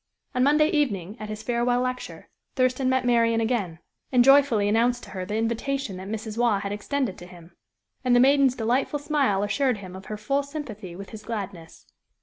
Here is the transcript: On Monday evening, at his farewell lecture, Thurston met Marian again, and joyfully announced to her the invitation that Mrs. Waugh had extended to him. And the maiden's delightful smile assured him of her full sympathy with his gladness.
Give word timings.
On 0.33 0.41
Monday 0.41 0.69
evening, 0.69 1.15
at 1.19 1.29
his 1.29 1.43
farewell 1.43 1.81
lecture, 1.81 2.27
Thurston 2.55 2.89
met 2.89 3.05
Marian 3.05 3.39
again, 3.39 3.77
and 4.11 4.23
joyfully 4.23 4.67
announced 4.67 5.03
to 5.03 5.09
her 5.11 5.25
the 5.27 5.35
invitation 5.37 5.97
that 5.97 6.07
Mrs. 6.07 6.39
Waugh 6.39 6.57
had 6.61 6.71
extended 6.71 7.19
to 7.19 7.27
him. 7.27 7.55
And 8.03 8.15
the 8.15 8.19
maiden's 8.19 8.55
delightful 8.55 8.97
smile 8.97 9.43
assured 9.43 9.77
him 9.77 9.95
of 9.95 10.05
her 10.05 10.17
full 10.17 10.41
sympathy 10.41 10.95
with 10.95 11.11
his 11.11 11.21
gladness. 11.21 11.85